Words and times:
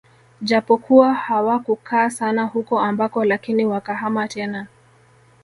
Japokuwa 0.41 1.13
hawakukaa 1.13 2.09
sana 2.09 2.43
huko 2.43 2.79
ambako 2.79 3.25
lakini 3.25 3.65
wakahama 3.65 4.27
tena 4.27 4.67